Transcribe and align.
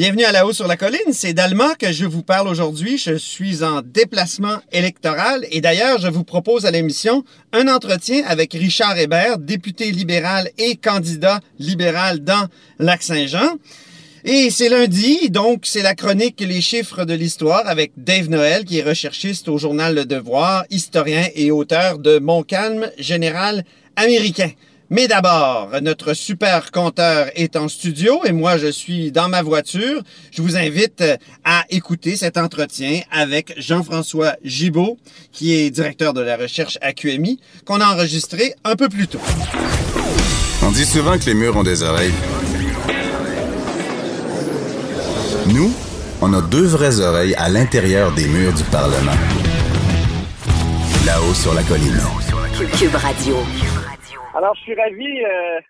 Bienvenue 0.00 0.24
à 0.24 0.32
la 0.32 0.46
haut 0.46 0.54
sur 0.54 0.66
la 0.66 0.78
colline, 0.78 1.12
c'est 1.12 1.34
Dalma 1.34 1.74
que 1.74 1.92
je 1.92 2.06
vous 2.06 2.22
parle 2.22 2.48
aujourd'hui. 2.48 2.96
Je 2.96 3.18
suis 3.18 3.62
en 3.62 3.82
déplacement 3.82 4.56
électoral 4.72 5.44
et 5.50 5.60
d'ailleurs, 5.60 6.00
je 6.00 6.08
vous 6.08 6.24
propose 6.24 6.64
à 6.64 6.70
l'émission 6.70 7.22
un 7.52 7.68
entretien 7.68 8.22
avec 8.26 8.54
Richard 8.54 8.96
Hébert, 8.96 9.36
député 9.36 9.92
libéral 9.92 10.48
et 10.56 10.76
candidat 10.76 11.40
libéral 11.58 12.20
dans 12.20 12.46
Lac-Saint-Jean. 12.78 13.58
Et 14.24 14.48
c'est 14.48 14.70
lundi, 14.70 15.28
donc 15.28 15.64
c'est 15.66 15.82
la 15.82 15.94
chronique 15.94 16.40
Les 16.40 16.62
chiffres 16.62 17.04
de 17.04 17.12
l'histoire 17.12 17.68
avec 17.68 17.92
Dave 17.98 18.30
Noël, 18.30 18.64
qui 18.64 18.78
est 18.78 18.82
recherchiste 18.82 19.50
au 19.50 19.58
journal 19.58 19.94
Le 19.94 20.06
Devoir, 20.06 20.64
historien 20.70 21.26
et 21.34 21.50
auteur 21.50 21.98
de 21.98 22.18
Montcalm 22.18 22.90
général 22.96 23.66
américain. 23.96 24.50
Mais 24.92 25.06
d'abord, 25.06 25.70
notre 25.82 26.14
super 26.14 26.72
compteur 26.72 27.30
est 27.36 27.54
en 27.54 27.68
studio 27.68 28.24
et 28.24 28.32
moi 28.32 28.58
je 28.58 28.66
suis 28.66 29.12
dans 29.12 29.28
ma 29.28 29.40
voiture. 29.40 30.02
Je 30.32 30.42
vous 30.42 30.56
invite 30.56 31.04
à 31.44 31.64
écouter 31.70 32.16
cet 32.16 32.36
entretien 32.36 33.02
avec 33.12 33.54
Jean-François 33.56 34.34
Gibault, 34.42 34.98
qui 35.30 35.54
est 35.54 35.70
directeur 35.70 36.12
de 36.12 36.20
la 36.20 36.36
recherche 36.36 36.76
à 36.82 36.92
QMI, 36.92 37.38
qu'on 37.64 37.80
a 37.80 37.86
enregistré 37.86 38.54
un 38.64 38.74
peu 38.74 38.88
plus 38.88 39.06
tôt. 39.06 39.20
On 40.64 40.72
dit 40.72 40.84
souvent 40.84 41.16
que 41.18 41.26
les 41.26 41.34
murs 41.34 41.56
ont 41.56 41.62
des 41.62 41.84
oreilles. 41.84 42.12
Nous, 45.46 45.72
on 46.20 46.34
a 46.34 46.42
deux 46.42 46.66
vraies 46.66 46.98
oreilles 46.98 47.36
à 47.36 47.48
l'intérieur 47.48 48.10
des 48.12 48.26
murs 48.26 48.54
du 48.54 48.64
Parlement. 48.64 49.12
Là-haut 51.06 51.34
sur 51.34 51.54
la 51.54 51.62
colline. 51.62 52.00
Cube 52.76 52.96
Radio. 52.96 53.36
Alors, 54.32 54.54
je 54.54 54.60
suis 54.60 54.74
ravi 54.74 55.24
euh, 55.24 55.60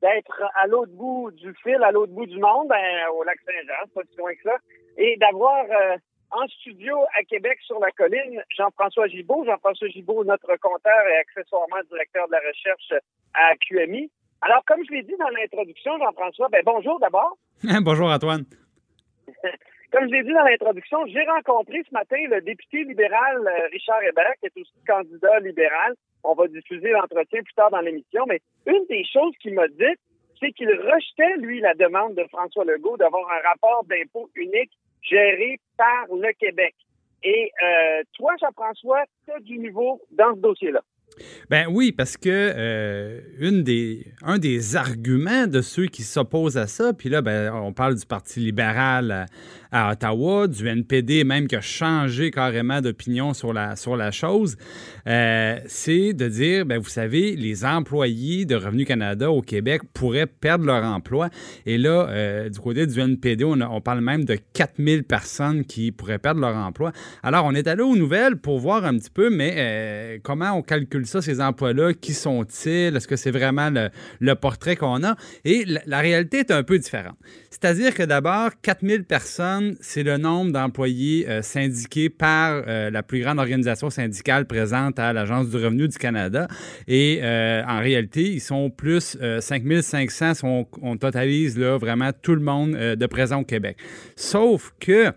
d'être 0.00 0.42
à 0.54 0.66
l'autre 0.68 0.92
bout 0.92 1.32
du 1.32 1.52
fil, 1.62 1.82
à 1.82 1.90
l'autre 1.90 2.12
bout 2.12 2.26
du 2.26 2.38
monde, 2.38 2.68
ben, 2.68 3.08
au 3.12 3.24
lac 3.24 3.38
Saint-Jean, 3.44 3.88
pas 3.92 4.02
si 4.08 4.16
loin 4.16 4.32
que 4.34 4.42
ça, 4.42 4.56
et 4.96 5.16
d'avoir 5.16 5.64
euh, 5.64 5.96
en 6.30 6.46
studio 6.46 6.96
à 7.18 7.24
Québec 7.24 7.58
sur 7.62 7.80
la 7.80 7.90
colline 7.90 8.42
Jean-François 8.56 9.08
Gibault. 9.08 9.44
Jean-François 9.44 9.88
Gibault, 9.88 10.24
notre 10.24 10.54
compteur 10.56 11.06
et 11.10 11.16
accessoirement 11.16 11.82
directeur 11.90 12.26
de 12.28 12.32
la 12.32 12.40
recherche 12.40 12.92
à 13.34 13.56
QMI. 13.56 14.10
Alors, 14.42 14.62
comme 14.64 14.84
je 14.86 14.92
l'ai 14.92 15.02
dit 15.02 15.16
dans 15.18 15.30
l'introduction, 15.30 15.98
Jean-François, 15.98 16.48
ben 16.50 16.62
bonjour 16.64 17.00
d'abord. 17.00 17.36
bonjour 17.82 18.10
Antoine. 18.10 18.44
Comme 19.92 20.08
je 20.08 20.12
l'ai 20.12 20.24
dit 20.24 20.32
dans 20.32 20.42
l'introduction, 20.42 21.06
j'ai 21.06 21.22
rencontré 21.22 21.80
ce 21.88 21.94
matin 21.94 22.16
le 22.28 22.40
député 22.40 22.82
libéral 22.82 23.46
euh, 23.46 23.68
Richard 23.70 24.02
Hébert, 24.02 24.34
qui 24.40 24.46
est 24.46 24.60
aussi 24.60 24.72
candidat 24.84 25.38
libéral. 25.38 25.94
On 26.24 26.34
va 26.34 26.48
diffuser 26.48 26.90
l'entretien 26.90 27.42
plus 27.42 27.54
tard 27.54 27.70
dans 27.70 27.80
l'émission, 27.80 28.24
mais 28.26 28.40
une 28.66 28.84
des 28.86 29.04
choses 29.04 29.34
qu'il 29.40 29.54
m'a 29.54 29.68
dit, 29.68 29.94
c'est 30.40 30.52
qu'il 30.52 30.70
rejetait, 30.70 31.36
lui, 31.38 31.60
la 31.60 31.74
demande 31.74 32.14
de 32.14 32.24
François 32.24 32.64
Legault 32.64 32.96
d'avoir 32.96 33.30
un 33.30 33.48
rapport 33.48 33.84
d'impôt 33.84 34.28
unique 34.34 34.72
géré 35.02 35.60
par 35.76 36.06
le 36.08 36.32
Québec. 36.32 36.74
Et 37.22 37.50
euh, 37.62 38.02
toi, 38.14 38.34
Jean-François, 38.40 39.04
tu 39.24 39.32
as 39.32 39.40
du 39.40 39.58
niveau 39.58 40.00
dans 40.10 40.34
ce 40.34 40.40
dossier-là. 40.40 40.80
Ben 41.50 41.66
oui, 41.70 41.92
parce 41.92 42.16
que 42.16 42.28
euh, 42.30 43.20
une 43.38 43.62
des, 43.62 44.06
un 44.22 44.38
des 44.38 44.76
arguments 44.76 45.46
de 45.46 45.60
ceux 45.60 45.86
qui 45.86 46.02
s'opposent 46.02 46.56
à 46.56 46.66
ça, 46.66 46.92
puis 46.92 47.08
là, 47.08 47.22
ben, 47.22 47.52
on 47.52 47.72
parle 47.72 47.96
du 47.96 48.06
Parti 48.06 48.40
libéral 48.40 49.26
à, 49.70 49.92
Ottawa, 49.92 50.46
du 50.46 50.66
NPD 50.68 51.24
même 51.24 51.48
qui 51.48 51.56
a 51.56 51.60
changé 51.60 52.30
carrément 52.30 52.80
d'opinion 52.80 53.34
sur 53.34 53.52
la, 53.52 53.74
sur 53.74 53.96
la 53.96 54.12
chose, 54.12 54.56
euh, 55.08 55.58
c'est 55.66 56.12
de 56.12 56.28
dire, 56.28 56.64
ben, 56.64 56.78
vous 56.78 56.88
savez, 56.88 57.34
les 57.34 57.64
employés 57.64 58.44
de 58.44 58.54
Revenu 58.54 58.84
Canada 58.84 59.30
au 59.30 59.42
Québec 59.42 59.82
pourraient 59.92 60.26
perdre 60.26 60.64
leur 60.64 60.84
emploi. 60.84 61.28
Et 61.66 61.76
là, 61.76 62.08
euh, 62.08 62.48
du 62.48 62.58
côté 62.60 62.86
du 62.86 63.00
NPD, 63.00 63.44
on, 63.44 63.60
on, 63.60 63.80
parle 63.80 64.00
même 64.00 64.24
de 64.24 64.38
4000 64.54 65.04
personnes 65.04 65.64
qui 65.64 65.90
pourraient 65.92 66.18
perdre 66.18 66.40
leur 66.40 66.54
emploi. 66.54 66.92
Alors, 67.22 67.44
on 67.44 67.54
est 67.54 67.66
allé 67.66 67.82
aux 67.82 67.96
nouvelles 67.96 68.36
pour 68.36 68.58
voir 68.60 68.84
un 68.84 68.96
petit 68.96 69.10
peu, 69.10 69.28
mais 69.28 70.20
comment 70.22 70.52
on 70.52 70.62
calcule 70.62 70.93
ça, 71.02 71.20
ces 71.20 71.40
emplois-là? 71.40 71.92
Qui 71.94 72.14
sont-ils? 72.14 72.94
Est-ce 72.94 73.08
que 73.08 73.16
c'est 73.16 73.30
vraiment 73.30 73.70
le, 74.20 74.34
portrait 74.34 74.76
qu'on 74.76 75.02
a? 75.02 75.16
Et 75.44 75.64
la, 75.86 76.00
réalité 76.00 76.38
est 76.38 76.50
un 76.50 76.62
peu 76.62 76.78
différente. 76.78 77.16
C'est-à-dire 77.50 77.94
que 77.94 78.02
d'abord, 78.02 78.50
4000 78.62 79.04
personnes, 79.04 79.76
c'est 79.80 80.02
le 80.02 80.16
nombre 80.18 80.52
d'employés 80.52 81.28
euh, 81.28 81.42
syndiqués 81.42 82.10
par 82.10 82.62
euh, 82.66 82.90
la 82.90 83.02
plus 83.02 83.20
grande 83.20 83.38
organisation 83.38 83.90
syndicale 83.90 84.46
présente 84.46 84.98
à 84.98 85.12
l'Agence 85.12 85.48
du 85.48 85.56
revenu 85.56 85.88
du 85.88 85.98
Canada. 85.98 86.46
Et 86.86 87.20
euh, 87.22 87.62
en 87.66 87.80
réalité, 87.80 88.30
ils 88.30 88.40
sont 88.40 88.70
plus 88.70 89.16
5500 89.40 90.34
si 90.34 90.44
on, 90.44 90.66
on, 90.82 90.96
totalise 90.96 91.58
là, 91.58 91.78
vraiment 91.78 92.10
tout 92.12 92.34
le 92.34 92.40
monde 92.40 92.72
de 92.72 93.06
présent 93.06 93.40
au 93.40 93.44
Québec. 93.44 93.76
Sauf 94.16 94.72
que 94.78 95.12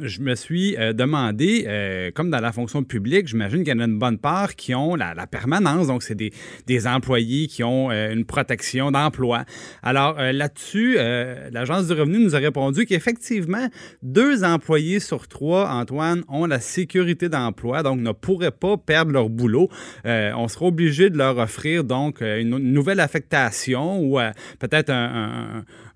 je 0.00 0.20
me 0.20 0.34
suis 0.34 0.76
euh, 0.76 0.92
demandé, 0.92 1.64
euh, 1.66 2.10
comme 2.14 2.30
dans 2.30 2.40
la 2.40 2.52
fonction 2.52 2.82
publique, 2.82 3.28
j'imagine 3.28 3.64
qu'il 3.64 3.72
y 3.72 3.76
en 3.76 3.80
a 3.80 3.84
une 3.84 3.98
bonne 3.98 4.18
part 4.18 4.56
qui 4.56 4.74
ont 4.74 4.94
la, 4.94 5.14
permanence, 5.26 5.86
donc 5.86 6.02
c'est 6.02 6.14
des, 6.14 6.86
employés 6.86 7.46
qui 7.46 7.62
ont 7.62 7.90
euh, 7.90 8.12
une 8.12 8.24
protection 8.24 8.90
d'emploi. 8.90 9.44
Alors 9.82 10.16
là-dessus, 10.20 10.96
l'Agence 10.96 11.86
du 11.86 11.92
revenu 11.92 12.18
nous 12.18 12.34
a 12.34 12.38
répondu 12.38 12.86
qu'effectivement, 12.86 13.68
deux 14.02 14.44
employés 14.44 15.00
sur 15.00 15.28
trois, 15.28 15.70
Antoine, 15.70 16.24
ont 16.28 16.46
la 16.46 16.60
sécurité 16.60 17.28
d'emploi, 17.28 17.82
donc 17.82 18.00
ne 18.00 18.12
pourraient 18.12 18.50
pas 18.50 18.76
perdre 18.76 19.12
leur 19.12 19.28
boulot. 19.28 19.68
on 20.04 20.48
sera 20.48 20.66
obligé 20.66 21.10
de 21.10 21.18
leur 21.18 21.38
offrir 21.38 21.84
donc 21.84 22.20
une, 22.20 22.58
nouvelle 22.58 23.00
affectation 23.00 24.00
ou 24.00 24.18
peut-être 24.58 24.90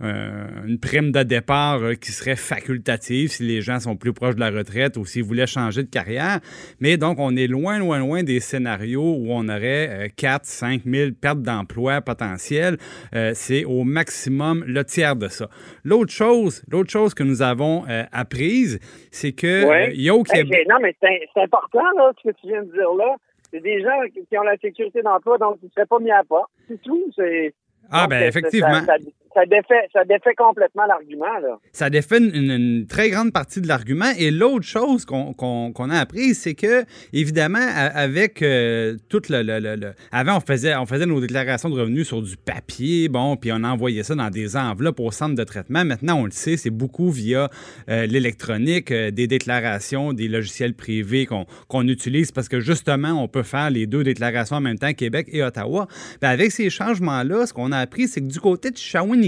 une 0.00 0.78
prime 0.80 1.10
de 1.10 1.22
départ 1.22 1.80
qui 2.00 2.12
serait 2.12 2.36
facultative 2.36 3.32
si 3.32 3.42
les 3.42 3.60
gens 3.60 3.80
sont 3.86 3.96
plus 3.96 4.12
proches 4.12 4.34
de 4.34 4.40
la 4.40 4.50
retraite 4.50 4.96
ou 4.96 5.04
s'ils 5.04 5.24
voulaient 5.24 5.46
changer 5.46 5.82
de 5.82 5.90
carrière. 5.90 6.40
Mais 6.80 6.96
donc, 6.96 7.18
on 7.18 7.36
est 7.36 7.46
loin, 7.46 7.78
loin, 7.78 7.98
loin 7.98 8.22
des 8.22 8.40
scénarios 8.40 9.16
où 9.18 9.26
on 9.30 9.48
aurait 9.48 10.10
4, 10.16 10.44
5 10.44 10.82
000 10.84 11.10
pertes 11.20 11.42
d'emploi 11.42 12.00
potentielles. 12.00 12.76
Euh, 13.14 13.32
c'est 13.34 13.64
au 13.64 13.84
maximum 13.84 14.64
le 14.66 14.84
tiers 14.84 15.16
de 15.16 15.28
ça. 15.28 15.48
L'autre 15.84 16.12
chose, 16.12 16.62
l'autre 16.70 16.90
chose 16.90 17.14
que 17.14 17.22
nous 17.22 17.42
avons 17.42 17.84
euh, 17.88 18.02
apprise, 18.12 18.78
c'est 19.10 19.32
que 19.32 19.46
euh, 19.46 19.90
il 19.92 20.02
y 20.02 20.08
a 20.08 20.14
au 20.14 20.22
Québec... 20.22 20.66
non, 20.68 20.76
mais 20.82 20.94
c'est 21.00 21.42
important, 21.42 21.84
là, 21.96 22.12
ce 22.18 22.28
que 22.28 22.34
tu 22.40 22.48
viens 22.48 22.62
de 22.62 22.72
dire 22.72 22.92
là. 22.96 23.16
C'est 23.52 23.60
des 23.60 23.80
gens 23.80 24.00
qui 24.12 24.36
ont 24.36 24.42
la 24.42 24.56
sécurité 24.56 25.02
d'emploi, 25.02 25.38
donc 25.38 25.58
ils 25.62 25.66
ne 25.66 25.70
seraient 25.70 25.86
pas 25.86 26.00
mis 26.00 26.10
à 26.10 26.22
part. 26.28 26.50
C'est 26.68 26.82
tout. 26.82 27.04
C'est... 27.14 27.54
Ah, 27.90 28.08
ben 28.08 28.24
effectivement 28.24 28.82
ça 28.84 28.96
défait, 29.44 29.88
ça 29.92 30.04
défait 30.04 30.34
complètement 30.34 30.86
l'argument. 30.86 31.26
Ça 31.72 31.90
défait 31.90 32.18
une, 32.18 32.86
très 32.88 33.10
grande 33.10 33.32
partie 33.32 33.60
de 33.60 33.68
l'argument. 33.68 34.10
Et 34.18 34.30
l'autre 34.30 34.64
chose 34.64 35.04
qu'on 35.04 35.90
a 35.90 35.98
appris, 35.98 36.34
c'est 36.34 36.54
que, 36.54 36.84
évidemment, 37.12 37.58
avec 37.74 38.42
euh, 38.42 38.96
tout 39.08 39.22
le, 39.28 39.42
le, 39.42 39.92
Avant, 40.12 40.38
on 40.38 40.40
faisait, 40.40 40.74
on 40.76 40.86
faisait 40.86 41.06
nos 41.06 41.20
déclarations 41.20 41.68
de 41.68 41.78
revenus 41.78 42.06
sur 42.06 42.22
du 42.22 42.36
papier, 42.36 43.08
bon, 43.08 43.36
puis 43.36 43.50
on 43.52 43.62
envoyait 43.64 44.02
ça 44.02 44.14
dans 44.14 44.30
des 44.30 44.56
enveloppes 44.56 45.00
au 45.00 45.10
centre 45.10 45.34
de 45.34 45.44
traitement. 45.44 45.84
Maintenant, 45.84 46.20
on 46.20 46.24
le 46.24 46.30
sait, 46.30 46.56
c'est 46.56 46.70
beaucoup 46.70 47.10
via 47.10 47.50
euh, 47.88 48.06
l'électronique, 48.06 48.90
euh, 48.90 49.10
des 49.10 49.26
déclarations, 49.26 50.12
des 50.12 50.28
logiciels 50.28 50.74
privés 50.74 51.26
qu'on 51.26 51.88
utilise 51.88 52.32
parce 52.32 52.48
que, 52.48 52.60
justement, 52.60 53.22
on 53.22 53.28
peut 53.28 53.42
faire 53.42 53.70
les 53.70 53.86
deux 53.86 54.04
déclarations 54.04 54.56
en 54.56 54.60
même 54.60 54.78
temps, 54.78 54.92
Québec 54.92 55.28
et 55.32 55.42
Ottawa. 55.42 55.88
Ben, 56.20 56.30
avec 56.30 56.52
ces 56.52 56.70
changements-là, 56.70 57.46
ce 57.46 57.52
qu'on 57.52 57.72
a 57.72 57.78
appris, 57.78 58.08
c'est 58.08 58.20
que 58.20 58.26
du 58.26 58.40
côté 58.40 58.70
de 58.70 58.76
Shawinigan, 58.76 59.25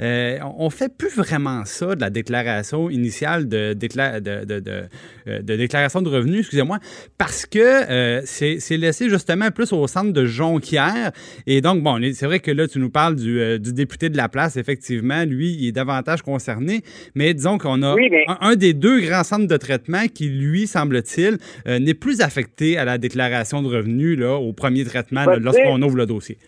euh, 0.00 0.38
on 0.58 0.70
fait 0.70 0.92
plus 0.96 1.14
vraiment 1.16 1.64
ça 1.64 1.94
de 1.94 2.00
la 2.00 2.10
déclaration 2.10 2.90
initiale 2.90 3.48
de, 3.48 3.74
de, 3.74 3.88
euh, 3.98 5.42
de, 5.42 5.56
déclaration 5.56 6.02
de 6.02 6.08
revenus, 6.08 6.40
excusez-moi, 6.40 6.78
parce 7.18 7.46
que 7.46 7.58
euh, 7.58 8.22
c'est 8.24 8.76
laissé 8.76 9.08
justement 9.08 9.50
plus 9.50 9.72
au 9.72 9.86
centre 9.86 10.12
de 10.12 10.26
Jonquière. 10.26 11.12
Et 11.46 11.60
donc, 11.60 11.82
bon, 11.82 12.00
c'est 12.12 12.26
vrai 12.26 12.40
que 12.40 12.50
là, 12.50 12.66
tu 12.66 12.78
nous 12.78 12.90
parles 12.90 13.16
du, 13.16 13.58
député 13.72 14.08
de 14.08 14.16
la 14.16 14.28
place, 14.28 14.56
effectivement, 14.56 15.24
lui, 15.24 15.52
il 15.52 15.68
est 15.68 15.72
davantage 15.72 16.22
concerné, 16.22 16.82
mais 17.14 17.34
disons 17.34 17.58
qu'on 17.58 17.82
a 17.82 17.94
un, 18.40 18.56
des 18.56 18.74
deux 18.74 19.00
grands 19.00 19.24
centres 19.24 19.46
de 19.46 19.56
traitement 19.56 20.06
qui, 20.12 20.28
lui, 20.28 20.66
semble-t-il, 20.66 21.38
n'est 21.66 21.94
plus 21.94 22.20
affecté 22.20 22.78
à 22.78 22.84
la 22.84 22.98
déclaration 22.98 23.62
de 23.62 23.68
revenus 23.68 24.18
là, 24.18 24.34
au 24.34 24.52
premier 24.52 24.84
traitement 24.84 25.24
lorsqu'on 25.38 25.80
ouvre 25.82 25.96
le 25.96 26.06
dossier 26.06 26.38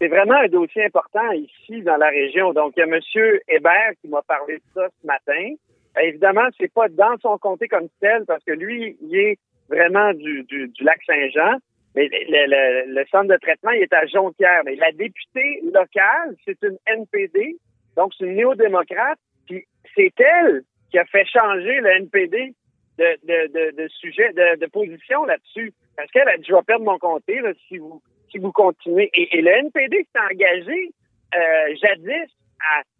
c'est 0.00 0.08
vraiment 0.08 0.36
un 0.36 0.48
dossier 0.48 0.84
important 0.86 1.30
ici 1.32 1.82
dans 1.82 1.98
la 1.98 2.08
région. 2.08 2.54
Donc, 2.54 2.72
il 2.76 2.80
y 2.80 2.82
a 2.82 2.86
M. 2.86 3.38
Hébert 3.48 3.92
qui 4.00 4.08
m'a 4.08 4.22
parlé 4.22 4.56
de 4.56 4.62
ça 4.74 4.88
ce 4.88 5.06
matin. 5.06 5.54
Ben, 5.94 6.02
évidemment, 6.04 6.48
c'est 6.58 6.72
pas 6.72 6.88
dans 6.88 7.18
son 7.20 7.36
comté 7.36 7.68
comme 7.68 7.88
tel 8.00 8.24
parce 8.24 8.42
que 8.44 8.52
lui, 8.52 8.96
il 9.02 9.14
est 9.14 9.38
vraiment 9.68 10.14
du, 10.14 10.44
du, 10.44 10.72
lac 10.80 11.00
Saint-Jean. 11.06 11.58
Mais 11.94 12.08
le, 12.10 13.04
centre 13.10 13.28
de 13.28 13.36
traitement, 13.36 13.72
il 13.72 13.82
est 13.82 13.92
à 13.92 14.06
Jonquière. 14.06 14.62
Mais 14.64 14.76
la 14.76 14.90
députée 14.92 15.60
locale, 15.64 16.34
c'est 16.46 16.62
une 16.62 16.78
NPD, 16.86 17.56
donc 17.96 18.12
c'est 18.16 18.24
une 18.24 18.36
néo-démocrate. 18.36 19.18
Puis 19.46 19.66
c'est 19.94 20.12
elle 20.18 20.62
qui 20.90 20.98
a 20.98 21.04
fait 21.04 21.26
changer 21.26 21.80
le 21.80 21.90
NPD 21.90 22.54
de, 22.96 23.18
de, 23.24 23.52
de, 23.52 23.82
de 23.82 23.88
sujet, 23.88 24.32
de, 24.32 24.60
de 24.60 24.66
position 24.66 25.24
là-dessus. 25.24 25.74
Parce 25.96 26.10
qu'elle 26.10 26.28
a 26.28 26.38
dit, 26.38 26.46
je 26.48 26.54
vais 26.54 26.62
perdre 26.62 26.84
mon 26.84 26.98
comté 26.98 27.40
là, 27.40 27.52
si 27.68 27.78
vous 27.78 28.00
si 28.30 28.38
vous 28.38 28.52
continuez. 28.52 29.10
Et, 29.14 29.40
le 29.40 29.50
NPD 29.50 30.06
s'est 30.12 30.20
engagé 30.32 30.92
euh, 31.34 31.74
jadis 31.80 32.30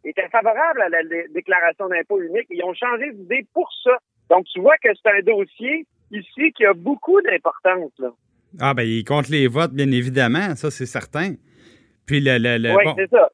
étaient 0.04 0.28
favorables 0.28 0.80
à 0.80 0.88
la 0.88 1.02
déclaration 1.34 1.88
d'impôt 1.88 2.20
unique. 2.20 2.46
Ils 2.50 2.64
ont 2.64 2.74
changé 2.74 3.12
d'idée 3.12 3.46
pour 3.52 3.68
ça. 3.84 3.98
Donc, 4.30 4.46
tu 4.46 4.60
vois 4.60 4.76
que 4.82 4.88
c'est 4.94 5.10
un 5.10 5.20
dossier 5.20 5.86
ici 6.10 6.52
qui 6.52 6.64
a 6.64 6.72
beaucoup 6.72 7.20
d'importance. 7.22 7.92
Ah, 8.58 8.74
ben, 8.74 8.82
il 8.82 9.04
compte 9.04 9.28
les 9.28 9.46
votes, 9.46 9.72
bien 9.72 9.90
évidemment, 9.90 10.54
ça, 10.56 10.70
c'est 10.70 10.86
certain. 10.86 11.34
Puis, 12.06 12.20
le. 12.20 12.38
le, 12.38 12.74
oui, 12.74 12.84
c'est 12.96 13.10
ça. 13.10 13.30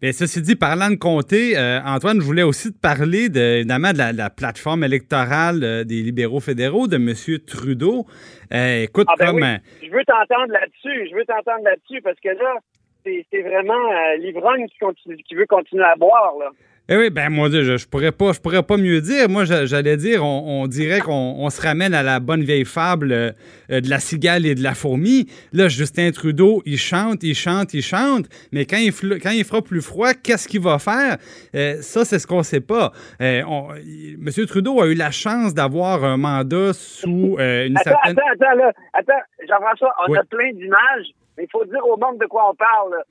Bien, 0.00 0.12
ceci 0.12 0.40
dit, 0.40 0.56
parlant 0.56 0.88
de 0.88 0.94
comté, 0.94 1.58
euh, 1.58 1.78
Antoine, 1.84 2.22
je 2.22 2.24
voulais 2.24 2.42
aussi 2.42 2.72
te 2.72 2.80
parler 2.80 3.28
de, 3.28 3.58
évidemment 3.58 3.92
de 3.92 3.98
la, 4.16 4.30
plateforme 4.30 4.82
électorale 4.82 5.62
euh, 5.62 5.84
des 5.84 6.00
libéraux 6.00 6.40
fédéraux 6.40 6.86
de 6.86 6.96
M. 6.96 7.12
Trudeau. 7.46 8.06
Euh, 8.50 8.84
écoute, 8.84 9.06
ah, 9.10 9.14
ben 9.18 9.60
Je 9.82 9.90
veux 9.90 10.04
t'entendre 10.06 10.52
là-dessus. 10.52 11.10
Je 11.10 11.14
veux 11.14 11.26
t'entendre 11.26 11.64
là-dessus 11.64 12.00
parce 12.00 12.18
que 12.18 12.30
là, 12.30 12.56
c'est 13.04 13.42
vraiment 13.42 13.92
l'ivrogne 14.18 14.66
qui, 14.68 15.22
qui 15.22 15.34
veut 15.34 15.46
continuer 15.46 15.84
à 15.84 15.96
boire. 15.96 16.32
Là. 16.40 16.50
Eh 16.92 16.96
oui, 16.96 17.08
ben 17.08 17.30
moi, 17.30 17.48
je, 17.52 17.76
je 17.76 17.86
pourrais 17.86 18.10
pas, 18.10 18.32
je 18.32 18.40
pourrais 18.40 18.64
pas 18.64 18.76
mieux 18.76 19.00
dire. 19.00 19.28
Moi, 19.28 19.44
j'allais 19.44 19.96
dire, 19.96 20.24
on, 20.24 20.66
dirait 20.66 20.98
qu'on 20.98 21.48
se 21.48 21.62
ramène 21.62 21.94
à 21.94 22.02
la 22.02 22.18
bonne 22.18 22.42
vieille 22.42 22.64
fable 22.64 23.12
euh, 23.12 23.30
de 23.68 23.88
la 23.88 24.00
cigale 24.00 24.44
et 24.44 24.56
de 24.56 24.62
la 24.64 24.74
fourmi. 24.74 25.28
Là, 25.52 25.68
Justin 25.68 26.10
Trudeau, 26.10 26.62
il 26.66 26.78
chante, 26.78 27.22
il 27.22 27.36
chante, 27.36 27.74
il 27.74 27.82
chante, 27.82 28.26
mais 28.50 28.64
quand 28.64 28.78
il, 28.78 28.92
quand 29.20 29.30
il 29.30 29.44
fera 29.44 29.62
plus 29.62 29.82
froid, 29.82 30.14
qu'est-ce 30.14 30.48
qu'il 30.48 30.62
va 30.62 30.80
faire? 30.80 31.18
Euh, 31.54 31.76
ça, 31.80 32.04
c'est 32.04 32.18
ce 32.18 32.26
qu'on 32.26 32.42
sait 32.42 32.60
pas. 32.60 32.90
Euh, 33.22 33.42
Monsieur 34.18 34.46
Trudeau 34.46 34.82
a 34.82 34.88
eu 34.88 34.94
la 34.94 35.12
chance 35.12 35.54
d'avoir 35.54 36.02
un 36.02 36.16
mandat 36.16 36.72
sous 36.72 37.36
une 37.38 37.76
attends, 37.76 37.90
certaine... 37.90 38.18
Attends, 38.18 38.46
attends, 38.46 38.58
là, 38.58 38.72
attends, 38.94 39.22
Jean-François, 39.48 39.94
on 40.08 40.14
a 40.14 40.24
plein 40.24 40.52
d'images 40.54 41.14
il 41.40 41.48
faut 41.50 41.64
dire 41.64 41.86
au 41.86 41.96
monde 41.96 42.18
de 42.18 42.26
quoi 42.26 42.50
on 42.50 42.54
parle. 42.54 43.02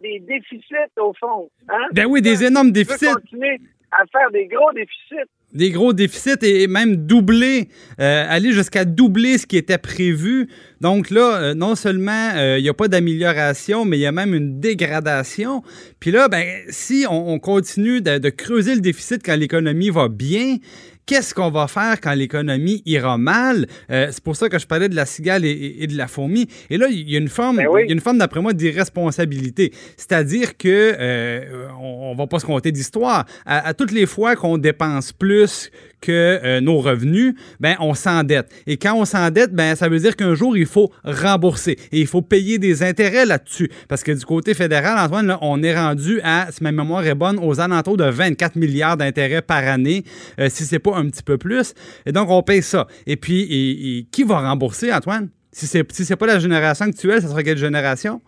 Des 0.00 0.20
déficits, 0.20 0.74
au 0.98 1.12
fond. 1.18 1.50
Hein? 1.68 1.88
Ben 1.92 2.06
oui, 2.06 2.22
des 2.22 2.44
énormes 2.44 2.72
déficits. 2.72 3.08
On 3.08 3.14
continuer 3.14 3.60
à 3.92 4.04
faire 4.06 4.30
des 4.30 4.46
gros 4.46 4.72
déficits. 4.72 5.28
Des 5.52 5.70
gros 5.72 5.92
déficits 5.92 6.38
et 6.42 6.68
même 6.68 6.94
doubler, 6.94 7.68
euh, 7.98 8.24
aller 8.28 8.52
jusqu'à 8.52 8.84
doubler 8.84 9.36
ce 9.36 9.46
qui 9.46 9.56
était 9.56 9.78
prévu. 9.78 10.48
Donc 10.80 11.10
là, 11.10 11.40
euh, 11.40 11.54
non 11.54 11.74
seulement 11.74 12.30
euh, 12.36 12.58
il 12.58 12.62
n'y 12.62 12.68
a 12.68 12.74
pas 12.74 12.86
d'amélioration, 12.86 13.84
mais 13.84 13.98
il 13.98 14.02
y 14.02 14.06
a 14.06 14.12
même 14.12 14.32
une 14.32 14.60
dégradation. 14.60 15.64
Puis 15.98 16.12
là, 16.12 16.28
ben, 16.28 16.46
si 16.68 17.04
on, 17.10 17.40
continue 17.40 18.00
de, 18.00 18.18
de, 18.18 18.30
creuser 18.30 18.76
le 18.76 18.80
déficit 18.80 19.24
quand 19.24 19.34
l'économie 19.34 19.90
va 19.90 20.08
bien, 20.08 20.58
qu'est-ce 21.06 21.34
qu'on 21.34 21.50
va 21.50 21.66
faire 21.66 22.00
quand 22.00 22.12
l'économie 22.12 22.82
ira 22.86 23.18
mal? 23.18 23.66
Euh, 23.90 24.08
c'est 24.12 24.22
pour 24.22 24.36
ça 24.36 24.48
que 24.48 24.58
je 24.58 24.66
parlais 24.66 24.88
de 24.88 24.94
la 24.94 25.06
cigale 25.06 25.44
et, 25.44 25.86
de 25.86 25.96
la 25.96 26.06
fourmi. 26.06 26.46
Et 26.70 26.76
là, 26.76 26.86
il 26.88 27.10
y 27.10 27.16
a 27.16 27.18
une 27.18 27.28
forme, 27.28 27.56
ben 27.56 27.66
il 27.80 27.86
y 27.86 27.90
a 27.90 27.92
une 27.92 28.00
forme 28.00 28.18
d'après 28.18 28.40
moi, 28.40 28.52
d'irresponsabilité. 28.52 29.72
C'est-à-dire 29.96 30.56
que 30.56 30.68
euh, 30.68 31.68
on, 31.80 32.14
va 32.14 32.26
pas 32.26 32.38
se 32.38 32.46
compter 32.46 32.70
d'histoire. 32.70 33.26
À, 33.44 33.74
toutes 33.74 33.92
les 33.92 34.06
fois 34.06 34.36
qu'on 34.36 34.58
dépense 34.58 35.12
plus 35.12 35.70
que 36.00 36.40
euh, 36.42 36.60
nos 36.60 36.78
revenus, 36.78 37.34
ben 37.58 37.76
on 37.80 37.94
s'endette. 37.94 38.48
Et 38.66 38.76
quand 38.76 38.94
on 38.94 39.04
s'endette, 39.04 39.52
ben 39.52 39.74
ça 39.74 39.88
veut 39.88 39.98
dire 39.98 40.16
qu'un 40.16 40.34
jour 40.34 40.56
il 40.56 40.66
faut 40.66 40.90
rembourser 41.04 41.72
et 41.92 42.00
il 42.00 42.06
faut 42.06 42.22
payer 42.22 42.58
des 42.58 42.82
intérêts 42.82 43.26
là-dessus. 43.26 43.70
Parce 43.88 44.02
que 44.02 44.12
du 44.12 44.24
côté 44.24 44.54
fédéral, 44.54 44.96
Antoine, 44.98 45.26
là, 45.26 45.38
on 45.42 45.62
est 45.62 45.76
rendu 45.76 46.20
à, 46.22 46.48
si 46.50 46.62
ma 46.62 46.72
mémoire 46.72 47.04
est 47.04 47.14
bonne, 47.14 47.38
aux 47.38 47.60
alentours 47.60 47.96
de 47.96 48.04
24 48.04 48.56
milliards 48.56 48.96
d'intérêts 48.96 49.42
par 49.42 49.66
année, 49.66 50.04
si 50.48 50.64
c'est 50.64 50.78
pas 50.78 50.89
un 50.96 51.08
petit 51.08 51.22
peu 51.22 51.38
plus. 51.38 51.74
Et 52.06 52.12
donc, 52.12 52.30
on 52.30 52.42
paye 52.42 52.62
ça. 52.62 52.86
Et 53.06 53.16
puis, 53.16 54.08
qui 54.12 54.22
va 54.24 54.40
rembourser, 54.40 54.92
Antoine? 54.92 55.30
Si 55.52 55.66
c'est 55.66 55.84
si 55.90 56.14
pas 56.16 56.26
la 56.26 56.38
génération 56.38 56.86
actuelle, 56.86 57.20
ça 57.22 57.28
sera 57.28 57.42
quelle 57.42 57.58
génération? 57.58 58.22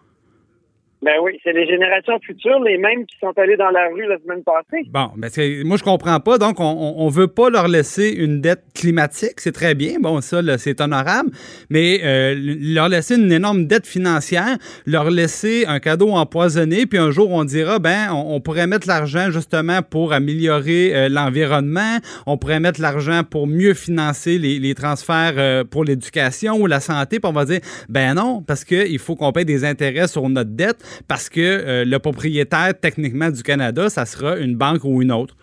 Ben 1.03 1.15
oui, 1.21 1.33
c'est 1.43 1.53
les 1.53 1.67
générations 1.67 2.17
futures, 2.25 2.61
les 2.61 2.79
mêmes 2.79 3.05
qui 3.07 3.17
sont 3.19 3.33
allés 3.37 3.57
dans 3.57 3.71
la 3.71 3.89
rue 3.89 4.07
la 4.07 4.19
semaine 4.19 4.45
passée. 4.45 4.85
Bon, 4.89 5.11
ben 5.17 5.31
moi 5.65 5.77
je 5.77 5.83
comprends 5.83 6.21
pas. 6.21 6.39
Donc 6.39 6.61
on, 6.61 6.95
on, 6.97 7.09
veut 7.09 7.27
pas 7.27 7.51
leur 7.51 7.67
laisser 7.67 8.09
une 8.11 8.41
dette 8.41 8.63
climatique, 8.73 9.39
c'est 9.41 9.51
très 9.51 9.75
bien. 9.75 9.99
Bon, 10.01 10.21
ça 10.21 10.41
c'est 10.59 10.81
honorable, 10.81 11.31
mais 11.71 12.01
euh, 12.05 12.37
leur 12.39 12.89
laisser 12.89 13.17
une 13.17 13.33
énorme 13.33 13.67
dette 13.67 13.85
financière, 13.85 14.57
leur 14.87 15.11
laisser 15.11 15.65
un 15.67 15.81
cadeau 15.81 16.11
empoisonné, 16.11 16.87
puis 16.87 17.01
un 17.01 17.11
jour 17.11 17.33
on 17.33 17.43
dira 17.43 17.81
ben 17.81 18.13
on, 18.13 18.41
pourrait 18.41 18.69
mettre 18.69 18.87
l'argent 18.87 19.33
justement 19.33 19.83
pour 19.83 20.13
améliorer 20.13 20.95
euh, 20.95 21.09
l'environnement, 21.09 21.99
on 22.27 22.39
pourrait 22.39 22.61
mettre 22.61 22.81
l'argent 22.81 23.23
pour 23.29 23.49
mieux 23.49 23.75
financer 23.75 24.39
les, 24.39 24.61
les 24.61 24.75
transferts 24.77 25.35
euh, 25.37 25.65
pour 25.65 25.83
l'éducation 25.83 26.61
ou 26.61 26.69
la 26.69 26.79
santé, 26.79 27.19
puis 27.19 27.29
on 27.29 27.33
va 27.33 27.45
dire 27.45 27.61
ben 27.89 28.15
non 28.15 28.41
parce 28.47 28.65
que 28.65 28.87
il 28.89 29.01
faut 29.01 29.17
qu'on 29.17 29.33
paye 29.33 29.45
des 29.45 29.65
intérêts 29.65 30.07
sur 30.07 30.29
notre 30.29 30.51
dette 30.51 30.79
parce 31.09 31.29
que 31.29 31.41
euh, 31.41 31.85
le 31.85 31.99
propriétaire 31.99 32.79
techniquement 32.79 33.31
du 33.31 33.43
Canada, 33.43 33.89
ça 33.89 34.06
sera 34.06 34.39
une 34.39 34.56
banque 34.56 34.85
ou 34.85 35.03
une 35.03 35.12
autre. 35.12 35.37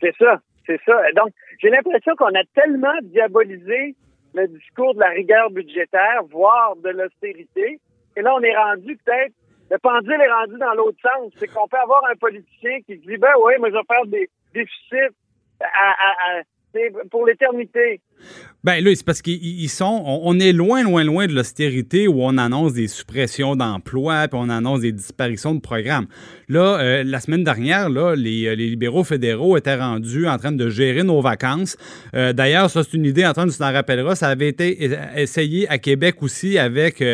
C'est 0.00 0.14
ça, 0.18 0.40
c'est 0.66 0.80
ça. 0.84 0.96
Donc, 1.16 1.32
j'ai 1.60 1.70
l'impression 1.70 2.14
qu'on 2.16 2.34
a 2.34 2.44
tellement 2.54 2.98
diabolisé 3.02 3.94
le 4.34 4.48
discours 4.48 4.94
de 4.94 5.00
la 5.00 5.10
rigueur 5.10 5.50
budgétaire, 5.50 6.22
voire 6.30 6.74
de 6.76 6.90
l'austérité, 6.90 7.80
et 8.16 8.22
là, 8.22 8.34
on 8.34 8.40
est 8.40 8.56
rendu 8.56 8.96
peut-être, 9.04 9.32
le 9.70 9.78
pendule 9.78 10.20
est 10.20 10.32
rendu 10.32 10.58
dans 10.58 10.74
l'autre 10.74 10.98
sens. 11.02 11.32
C'est 11.38 11.48
qu'on 11.48 11.66
peut 11.66 11.78
avoir 11.78 12.02
un 12.10 12.16
politicien 12.16 12.80
qui 12.86 12.96
dit, 12.98 13.16
ben 13.16 13.32
oui, 13.44 13.54
mais 13.60 13.70
je 13.70 13.74
vais 13.74 13.88
faire 13.88 14.06
des 14.06 14.28
déficits 14.52 15.14
pour 17.10 17.26
l'éternité. 17.26 18.00
Ben 18.64 18.82
là, 18.82 18.90
c'est 18.94 19.04
parce 19.04 19.20
qu'ils 19.20 19.68
sont. 19.68 20.02
On, 20.06 20.40
est 20.40 20.54
loin, 20.54 20.82
loin, 20.82 21.04
loin 21.04 21.26
de 21.26 21.34
l'austérité 21.34 22.08
où 22.08 22.22
on 22.22 22.38
annonce 22.38 22.72
des 22.72 22.88
suppressions 22.88 23.56
d'emplois 23.56 24.26
puis 24.26 24.40
on 24.42 24.48
annonce 24.48 24.80
des 24.80 24.90
disparitions 24.90 25.54
de 25.54 25.60
programmes. 25.60 26.06
Là, 26.48 26.78
euh, 26.78 27.04
la 27.04 27.20
semaine 27.20 27.44
dernière, 27.44 27.90
là, 27.90 28.14
les, 28.16 28.46
euh, 28.46 28.54
les, 28.54 28.68
libéraux 28.68 29.04
fédéraux 29.04 29.58
étaient 29.58 29.74
rendus 29.74 30.26
en 30.26 30.38
train 30.38 30.50
de 30.50 30.70
gérer 30.70 31.02
nos 31.02 31.20
vacances. 31.20 31.76
Euh, 32.14 32.32
d'ailleurs, 32.32 32.70
ça, 32.70 32.82
c'est 32.82 32.96
une 32.96 33.04
idée, 33.04 33.26
Antoine, 33.26 33.50
tu 33.50 33.58
t'en 33.58 33.70
rappelleras, 33.70 34.14
ça 34.14 34.28
avait 34.28 34.48
été 34.48 34.90
essayé 35.14 35.68
à 35.68 35.76
Québec 35.76 36.22
aussi 36.22 36.56
avec, 36.56 37.04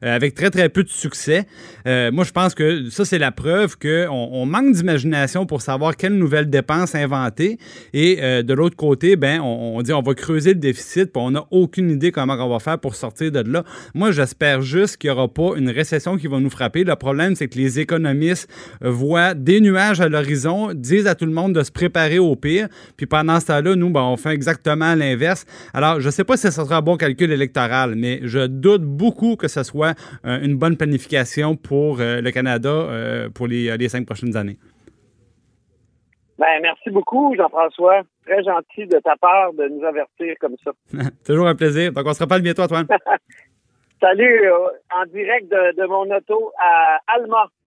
avec 0.00 0.34
très, 0.34 0.48
très 0.48 0.70
peu 0.70 0.84
de 0.84 0.88
succès. 0.88 1.46
moi, 1.84 2.24
je 2.24 2.32
pense 2.32 2.54
que 2.54 2.88
ça, 2.88 3.04
c'est 3.04 3.18
la 3.18 3.30
preuve 3.30 3.76
qu'on 3.78 4.08
on 4.10 4.46
manque 4.46 4.72
d'imagination 4.72 5.44
pour 5.44 5.60
savoir 5.60 5.96
quelles 5.96 6.16
nouvelles 6.16 6.48
dépenses 6.48 6.94
inventer. 6.94 7.58
Et 7.92 8.16
de 8.16 8.54
l'autre 8.54 8.76
côté, 8.76 9.16
ben, 9.16 9.40
on, 9.40 9.76
on 9.76 9.82
dit 9.82 9.92
on 9.92 10.02
va 10.02 10.14
le 10.50 10.60
déficit, 10.60 11.12
puis 11.12 11.22
on 11.22 11.30
n'a 11.30 11.44
aucune 11.50 11.90
idée 11.90 12.12
comment 12.12 12.34
on 12.34 12.48
va 12.48 12.58
faire 12.58 12.78
pour 12.78 12.94
sortir 12.94 13.32
de 13.32 13.40
là. 13.40 13.64
Moi, 13.94 14.10
j'espère 14.12 14.62
juste 14.62 14.96
qu'il 14.96 15.10
n'y 15.10 15.16
aura 15.16 15.28
pas 15.28 15.52
une 15.56 15.70
récession 15.70 16.16
qui 16.16 16.26
va 16.26 16.40
nous 16.40 16.50
frapper. 16.50 16.84
Le 16.84 16.96
problème, 16.96 17.34
c'est 17.34 17.48
que 17.48 17.58
les 17.58 17.80
économistes 17.80 18.48
voient 18.80 19.34
des 19.34 19.60
nuages 19.60 20.00
à 20.00 20.08
l'horizon, 20.08 20.72
disent 20.74 21.06
à 21.06 21.14
tout 21.14 21.26
le 21.26 21.32
monde 21.32 21.54
de 21.54 21.62
se 21.62 21.70
préparer 21.70 22.18
au 22.18 22.36
pire, 22.36 22.68
puis 22.96 23.06
pendant 23.06 23.40
ce 23.40 23.46
temps-là, 23.46 23.76
nous, 23.76 23.90
ben, 23.90 24.02
on 24.02 24.16
fait 24.16 24.32
exactement 24.32 24.94
l'inverse. 24.94 25.46
Alors, 25.72 26.00
je 26.00 26.06
ne 26.06 26.10
sais 26.10 26.24
pas 26.24 26.36
si 26.36 26.42
ce 26.42 26.50
sera 26.50 26.76
un 26.76 26.82
bon 26.82 26.96
calcul 26.96 27.30
électoral, 27.30 27.94
mais 27.96 28.20
je 28.24 28.46
doute 28.46 28.82
beaucoup 28.82 29.36
que 29.36 29.48
ce 29.48 29.62
soit 29.62 29.94
euh, 30.26 30.40
une 30.42 30.56
bonne 30.56 30.76
planification 30.76 31.56
pour 31.56 32.00
euh, 32.00 32.20
le 32.20 32.30
Canada 32.30 32.68
euh, 32.68 33.28
pour 33.28 33.46
les, 33.46 33.76
les 33.76 33.88
cinq 33.88 34.06
prochaines 34.06 34.36
années. 34.36 34.58
Ben, 36.38 36.60
merci 36.62 36.90
beaucoup, 36.90 37.34
Jean-François. 37.36 38.02
Très 38.26 38.42
gentil 38.42 38.86
de 38.86 38.98
ta 38.98 39.16
part 39.16 39.52
de 39.52 39.68
nous 39.68 39.84
avertir 39.84 40.34
comme 40.40 40.56
ça. 40.64 40.72
Toujours 41.26 41.46
un 41.46 41.54
plaisir. 41.54 41.92
Donc, 41.92 42.06
on 42.06 42.12
se 42.12 42.22
reparle 42.22 42.42
bientôt, 42.42 42.62
Antoine. 42.62 42.86
Salut, 44.00 44.50
euh, 44.50 44.68
en 44.94 45.06
direct 45.06 45.48
de, 45.50 45.80
de 45.80 45.86
mon 45.86 46.10
auto 46.14 46.52
à 46.58 46.98
Alma. 47.06 47.48